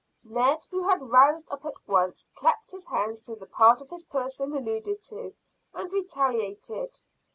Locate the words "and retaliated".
5.75-6.99